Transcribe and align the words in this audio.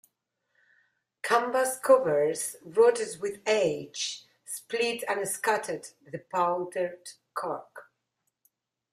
Canvas 1.21 1.77
covers, 1.77 2.55
rotted 2.63 3.21
with 3.21 3.39
age, 3.47 4.25
split 4.43 5.03
and 5.07 5.27
scattered 5.27 5.89
the 6.11 6.17
powdered 6.33 7.07
cork. 7.35 7.91